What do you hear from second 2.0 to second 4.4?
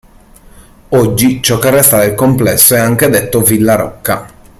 complesso è anche detto Villa Rocca.